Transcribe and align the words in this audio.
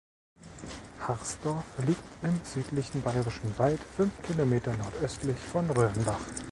Harsdorf 1.01 1.63
liegt 1.85 2.01
im 2.23 2.41
südlichen 2.43 3.03
Bayerischen 3.03 3.55
Wald 3.59 3.79
fünf 3.95 4.19
Kilometer 4.23 4.75
nordöstlich 4.75 5.37
von 5.37 5.69
Röhrnbach. 5.69 6.17